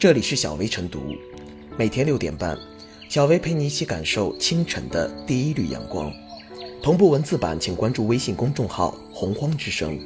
[0.00, 1.14] 这里是小薇晨读，
[1.76, 2.58] 每天六点半，
[3.10, 6.10] 小薇陪你一起感受清晨的第一缕阳光。
[6.82, 10.00] 同步文字版，请关注微信公众号“洪荒之声”。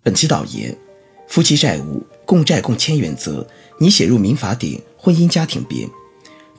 [0.00, 0.78] 本期导言：
[1.26, 3.44] 夫妻债务共债共签原则
[3.80, 5.88] 拟写入民法典婚姻家庭编。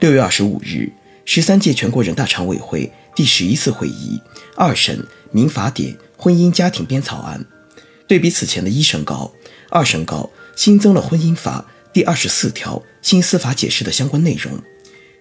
[0.01, 0.91] 六月二十五日，
[1.23, 4.19] 十三届全国人大常委会第十一次会议
[4.57, 7.47] 二审民法典婚姻家庭编草案。
[8.11, 9.31] 对比此前的一审稿、
[9.69, 14.51] 二审稿，新增了婚姻法第二十四条新司法解释的相关内容，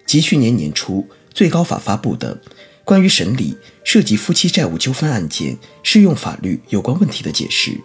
[0.05, 2.37] 及去年年初最高法发布的
[2.83, 7.79] 关于审理涉及夫妻债务纠纷案件适用法律有关问题的解释。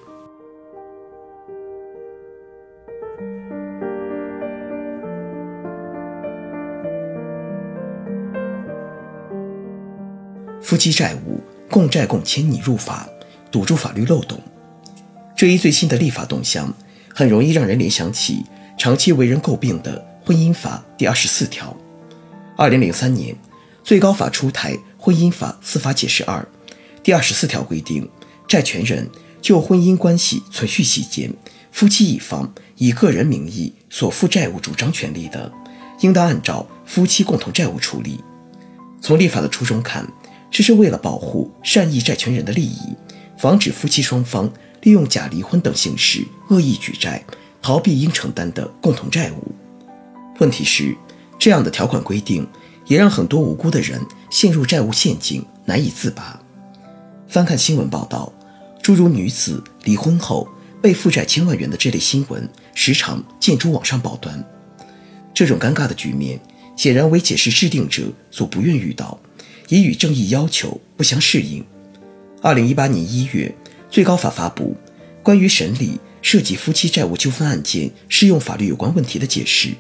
[10.61, 13.09] 夫妻债务共债共签拟入法，
[13.53, 14.43] 堵住法律漏洞。
[15.37, 16.75] 这一最新的立法动向，
[17.15, 18.43] 很容易让人联想起
[18.79, 21.77] 长期为人诟病的婚姻法第二十四条。
[22.57, 23.37] 二零零三年，
[23.85, 26.49] 最高法出台婚姻法司法解释二，
[27.03, 28.09] 第二十四条规定，
[28.49, 29.07] 债权人
[29.43, 31.31] 就婚姻关系存续期间，
[31.71, 35.53] 夫妻一方以个人名义所负债务主张权利的，
[36.01, 38.25] 应当按照夫妻共同债务处理。
[39.03, 40.11] 从立法的初衷看，
[40.51, 42.97] 这是为了保护善意债权人的利益，
[43.37, 44.51] 防止夫妻双方。
[44.87, 47.21] 利用假离婚等形式恶意举债，
[47.61, 49.53] 逃避应承担的共同债务。
[50.39, 50.97] 问题是，
[51.41, 52.47] 这样的条款规定
[52.87, 56.41] 也让很多无辜的人陷入债务陷阱，难以自拔。
[57.27, 58.33] 翻看新闻报道，
[58.81, 60.49] 诸如女子离婚后
[60.81, 64.41] 被负债千万元的这类新闻，时常见诸网上报端。
[65.35, 66.39] 这种尴尬的局面，
[66.77, 69.19] 显然为解释制定者所不愿遇到，
[69.67, 71.67] 也与正义要求不相适应。
[72.41, 73.53] 二零一八年一月。
[73.97, 74.77] 最高法发布
[75.23, 79.71] 关于审理涉及夫妻债务纠纷案件适用法律有关问题的解释，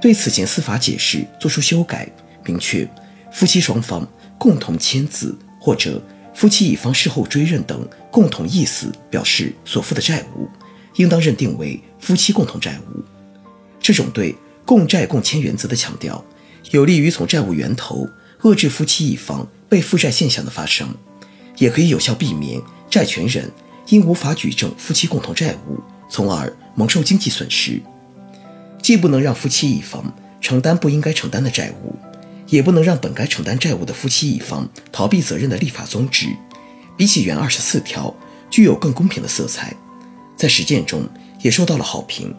[0.00, 2.10] 对此前司法解释作出修改，
[2.46, 2.88] 明确
[3.30, 6.02] 夫妻双方共同签字或者
[6.32, 10.48] 夫妻一方事后追认等共同意思表示所负的债务，
[10.96, 13.04] 应当认定为夫妻共同债务。
[13.78, 14.34] 这种对
[14.64, 16.24] 共债共签原则的强调，
[16.70, 18.08] 有利于从债务源头
[18.44, 20.88] 遏制夫妻一方被负债现象的发生，
[21.58, 22.58] 也可以有效避免。
[22.92, 23.50] 债权人
[23.88, 25.80] 因无法举证夫妻共同债务，
[26.10, 27.80] 从而蒙受经济损失，
[28.82, 31.96] 既不能让夫妻一方承担不应该承担的债务，
[32.48, 36.36] 也不能让本该承担债务的夫妻一方逃避责任的立法宗旨，
[36.94, 38.14] 比起原二十四条
[38.50, 39.74] 具有更公平的色彩，
[40.36, 41.08] 在实践中
[41.40, 42.34] 也受到了好评。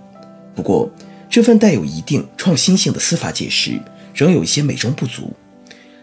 [0.54, 0.88] 不过，
[1.32, 3.82] 这份带有一定创新性的司法解释
[4.14, 5.34] 仍有一些美中不足。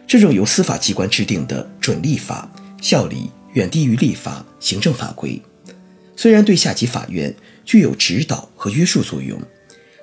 [0.09, 2.51] 这种由司法机关制定的准立法
[2.83, 3.31] 效力。
[3.55, 5.41] 远低于立法行政法规，
[6.17, 7.35] 虽然对下级法院
[7.65, 9.41] 具有指导和约束作用，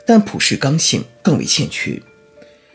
[0.05, 2.01] 但普世刚性更为欠缺。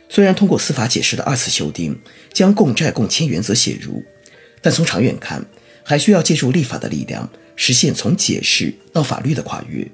[0.08, 1.98] 虽然通过司法解释的二次修订
[2.32, 4.02] 将共债共签原则写入，
[4.60, 5.44] 但从长远看，
[5.82, 9.86] 还需要借助立法的力量，实现从解释到法律的跨越。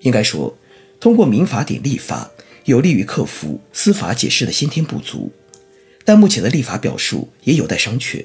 [0.00, 0.56] 应该说，
[1.00, 2.30] 通过民法典立法，
[2.64, 5.32] 有利于克服司法解释的先天不足，
[6.04, 8.24] 但目前的立法表述也有待商榷。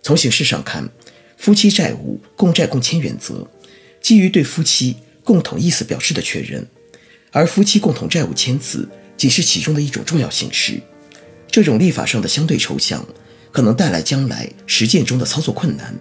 [0.00, 0.88] 从形式上看，
[1.42, 3.44] 夫妻债务共债共签原则
[4.00, 4.94] 基于对夫妻
[5.24, 6.64] 共同意思表示的确认，
[7.32, 10.80] 而夫妻共同债务签字仅是其中的一种重要形式。
[11.50, 13.04] 这种立法上的相对抽象，
[13.50, 15.92] 可能带来将来实践中的操作困难。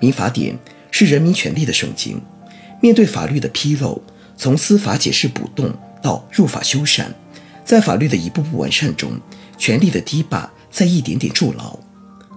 [0.00, 0.58] 民法典
[0.90, 2.20] 是人民权利的圣经，
[2.82, 4.02] 面对法律的纰漏，
[4.36, 7.06] 从司法解释补洞到入法修缮，
[7.64, 9.20] 在法律的一步步完善中，
[9.56, 11.78] 权力的堤坝在一点点筑牢。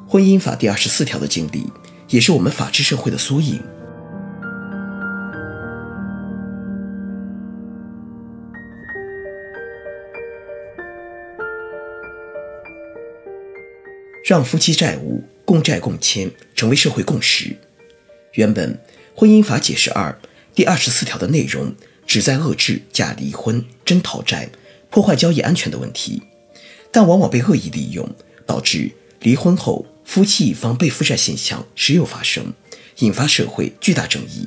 [0.07, 1.65] 婚姻法第二十四条的经历。
[2.11, 3.61] 也是我们法治社会的缩影。
[14.25, 17.55] 让夫妻债务共债共签成为社会共识。
[18.33, 18.73] 原本
[19.15, 20.11] 《婚姻法解释二》
[20.53, 21.73] 第二十四条的内容
[22.05, 24.49] 旨在遏制假离婚、真讨债、
[24.89, 26.21] 破坏交易安全的问题，
[26.91, 28.09] 但往往被恶意利用，
[28.45, 28.91] 导致
[29.21, 29.85] 离婚后。
[30.11, 32.51] 夫妻一方被负债现象时有发生，
[32.97, 34.45] 引发社会巨大争议。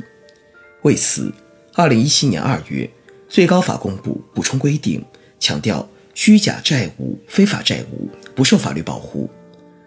[0.82, 1.32] 为此，
[1.72, 2.90] 二零一七年二月，
[3.30, 5.02] 最高法公布补充规定，
[5.40, 9.30] 强调虚假债务、非法债务不受法律保护。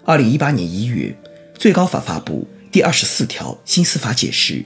[0.03, 1.15] 二零一八年一月，
[1.53, 4.65] 最高法发布第二十四条新司法解释，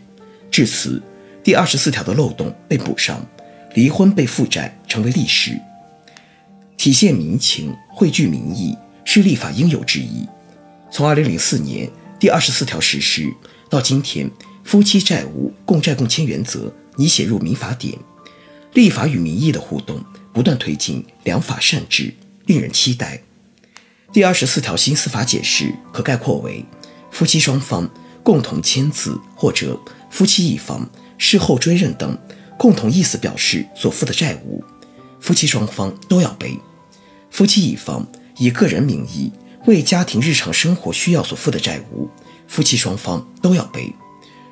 [0.50, 1.04] 至此，
[1.44, 3.22] 第二十四条的漏洞被补上，
[3.74, 5.60] 离婚被负债成为历史。
[6.78, 10.26] 体现民情、汇聚民意是立法应有之义。
[10.92, 11.90] 从二零零四年
[12.20, 13.34] 第二十四条实施
[13.70, 14.30] 到今天，
[14.66, 17.98] 夫妻债务共债共签原则拟写入民法典，
[18.74, 20.04] 立法与民意的互动
[20.34, 22.14] 不断推进良法善治，
[22.46, 23.22] 令人期待。
[24.12, 26.66] 第二十四条新司法解释可概括为：
[27.10, 27.90] 夫妻双方
[28.22, 29.80] 共同签字或者
[30.10, 30.88] 夫妻一方
[31.18, 32.18] 事后追认等
[32.58, 34.62] 共同意思表示所负的债务，
[35.22, 36.60] 夫妻双方都要背；
[37.30, 38.06] 夫妻一方
[38.38, 39.32] 以个人名义
[39.66, 42.10] 为家庭日常生活需要所负的债务，
[42.48, 43.94] 夫妻双方都要背。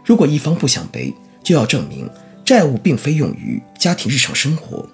[0.06, 1.14] 如果一方不想背，
[1.44, 2.10] 就要证明
[2.46, 4.88] 债务并非用于家庭日常生活，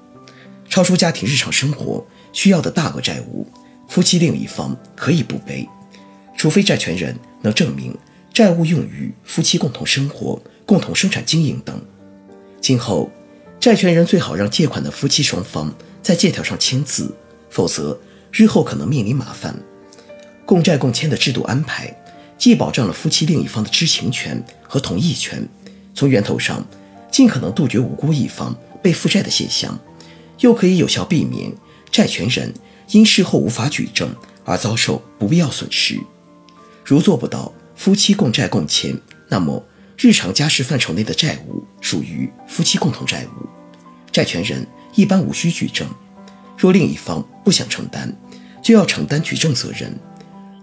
[0.69, 3.45] 超出家庭日常生活需要的大额债务，
[3.88, 5.67] 夫妻另一方可以不背，
[6.38, 7.95] 除非债权人能证明
[8.33, 11.81] 债务用于夫妻共同生活、共同生产经营等。
[12.62, 13.12] 今后，
[13.59, 17.13] 债权人最好让借款的夫妻双方在借条上签字，
[17.50, 18.00] 否则
[18.31, 19.56] 日后可能面临麻烦。
[20.45, 21.95] 共债共签的制度安排。
[22.38, 25.47] 既保障了夫妻另一方的知情权和同意权，
[25.94, 26.62] 从源头上
[27.09, 28.53] 尽可能杜绝无辜一方
[28.83, 29.80] 被负债的现象，
[30.39, 31.50] 又可以有效避免
[31.89, 32.53] 债权人
[32.89, 34.13] 因事后无法举证
[34.44, 35.97] 而遭受不必要损失。
[36.83, 38.94] 如做不到夫妻共债共签，
[39.30, 39.65] 那么
[39.98, 43.48] 日常家事范畴内的债务属于夫妻共同债务，
[44.12, 45.88] 债权人一般无需举证。
[46.57, 48.13] 若另一方不想承担，
[48.62, 49.98] 就要承担举证责任。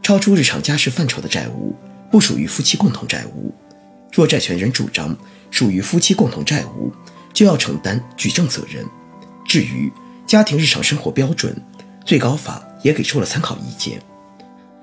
[0.03, 1.75] 超出日常家事范畴的债务
[2.11, 3.55] 不属于夫妻共同债务，
[4.13, 5.17] 若债权人主张
[5.51, 6.93] 属于夫妻共同债务，
[7.33, 8.85] 就要承担举证责任。
[9.47, 9.91] 至于
[10.27, 11.57] 家庭日常生活标准，
[12.05, 14.03] 最高法也给出了参考意见。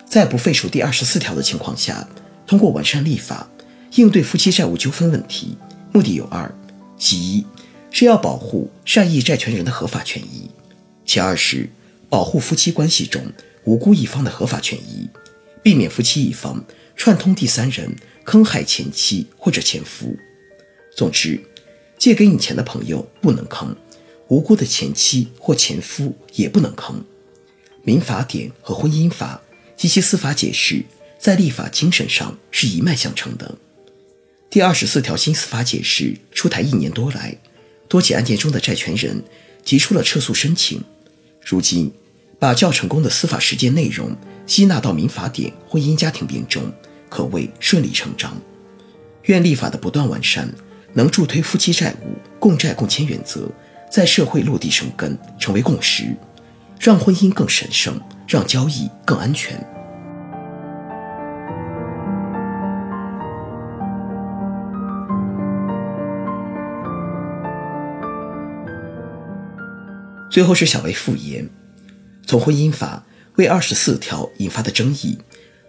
[0.06, 2.08] 在不废除第二十四条的情况下，
[2.48, 3.48] 通过完善立法
[3.96, 5.58] 应对夫妻债务纠纷问题，
[5.92, 6.52] 目的有二：
[6.98, 7.46] 其一
[7.92, 10.50] 是要保护善意债权人的合法权益，
[11.06, 11.70] 其二是
[12.08, 13.22] 保护夫妻关系中。
[13.66, 15.10] 无辜一方的合法权益，
[15.62, 16.64] 避免夫妻一方
[16.96, 20.16] 串通第三人坑害前妻或者前夫。
[20.96, 21.40] 总之，
[21.98, 23.76] 借给你钱的朋友不能坑，
[24.28, 27.04] 无辜的前妻或前夫也不能坑。
[27.84, 29.42] 民法典和婚姻法
[29.78, 30.84] 及其司法解释
[31.18, 33.58] 在立法精神上是一脉相承的。
[34.50, 37.38] 第二十四条新司法解释出台一年多来，
[37.88, 39.24] 多起案件中的债权人
[39.64, 40.84] 提出了撤诉申请，
[41.46, 41.92] 如今。
[42.40, 44.16] 把较成功的司法实践内容
[44.46, 46.64] 吸纳到民法典婚姻家庭编中，
[47.10, 48.34] 可谓顺理成章。
[49.24, 50.50] 愿立法的不断完善，
[50.94, 53.50] 能助推夫妻债务共债共签原则
[53.92, 56.16] 在社会落地生根，成为共识，
[56.80, 59.62] 让婚姻更神圣，让交易更安全。
[70.32, 71.48] 最后是小薇复言。
[72.30, 73.04] 从婚姻法
[73.38, 75.18] 为二十四条引发的争议，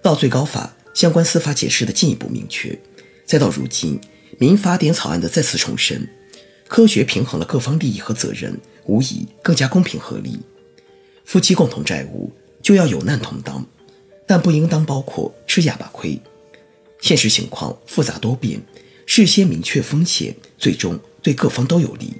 [0.03, 2.79] 到最高法相关司法解释的进一步明确，
[3.25, 3.99] 再到如今
[4.39, 6.07] 民法典草案的再次重申，
[6.69, 10.39] 科学平衡了各方利益和责任，无疑更加公平合理。
[11.25, 12.31] 夫妻共同债务
[12.61, 13.67] 就要有难同当，
[14.27, 16.21] 但不应当包括吃哑巴亏。
[17.01, 18.61] 现实情况复杂多变，
[19.07, 22.12] 事先明确风险，最终对各方都有利。